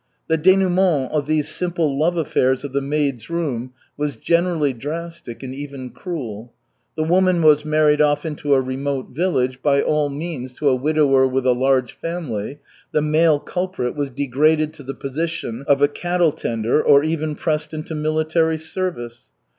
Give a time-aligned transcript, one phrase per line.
[0.25, 5.53] The dénouement of these simple love affairs of the maids' room was generally drastic and
[5.53, 6.53] even cruel.
[6.97, 11.27] The woman was married off into a remote village, by all means to a widower
[11.27, 12.57] with a large family,
[12.91, 17.71] the male culprit was degraded to the position of a cattle tender or even pressed
[17.71, 19.25] into military service.